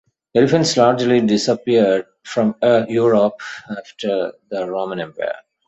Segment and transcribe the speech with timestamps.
[0.33, 2.55] Elephants largely disappeared from
[2.87, 5.41] Europe after the Roman Empire.